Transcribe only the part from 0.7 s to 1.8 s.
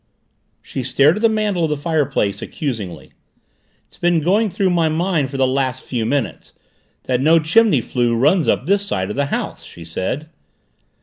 stared at the mantel of the